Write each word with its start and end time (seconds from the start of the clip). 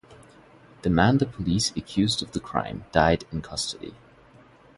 The 0.81 0.89
man 0.89 1.19
the 1.19 1.27
police 1.27 1.69
accused 1.77 2.23
of 2.23 2.31
the 2.31 2.39
crime 2.39 2.85
died 2.91 3.23
in 3.31 3.43
custody. 3.43 3.93